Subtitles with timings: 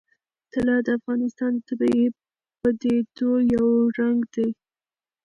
[0.51, 2.05] طلا د افغانستان د طبیعي
[2.59, 3.67] پدیدو یو
[3.97, 4.49] رنګ دی.